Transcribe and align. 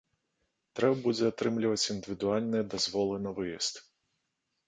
Трэба 0.77 0.95
будзе 1.07 1.25
атрымліваць 1.33 1.89
індывідуальныя 1.95 2.63
дазволы 2.73 3.15
на 3.27 3.31
выезд. 3.41 3.75